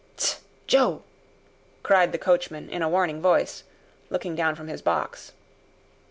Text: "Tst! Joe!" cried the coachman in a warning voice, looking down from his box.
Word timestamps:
"Tst! 0.17 0.39
Joe!" 0.65 1.03
cried 1.83 2.11
the 2.11 2.17
coachman 2.17 2.71
in 2.71 2.81
a 2.81 2.89
warning 2.89 3.21
voice, 3.21 3.63
looking 4.09 4.33
down 4.33 4.55
from 4.55 4.67
his 4.67 4.81
box. 4.81 5.33